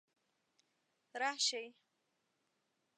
[1.19, 1.63] راشي